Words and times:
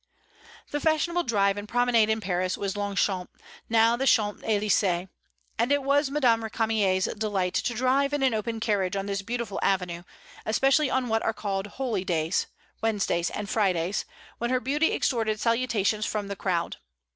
The 0.71 0.79
fashionable 0.79 1.21
drive 1.25 1.57
and 1.57 1.69
promenade 1.69 2.09
in 2.09 2.21
Paris 2.21 2.57
was 2.57 2.75
Longchamps, 2.75 3.39
now 3.69 3.95
the 3.95 4.07
Champs 4.07 4.41
Élysées, 4.41 5.09
and 5.59 5.71
it 5.71 5.83
was 5.83 6.09
Madame 6.09 6.41
Récamier's 6.41 7.05
delight 7.13 7.53
to 7.53 7.75
drive 7.75 8.11
in 8.11 8.23
an 8.23 8.33
open 8.33 8.59
carriage 8.59 8.95
on 8.95 9.05
this 9.05 9.21
beautiful 9.21 9.59
avenue, 9.61 10.01
especially 10.43 10.89
on 10.89 11.07
what 11.07 11.21
are 11.21 11.33
called 11.35 11.67
the 11.67 11.77
holy 11.77 12.03
days, 12.03 12.47
Wednesdays 12.81 13.29
and 13.29 13.47
Fridays, 13.47 14.05
when 14.39 14.49
her 14.49 14.59
beauty 14.59 14.91
extorted 14.91 15.39
salutations 15.39 16.07
from 16.07 16.29
the 16.29 16.35
crowd. 16.35 16.77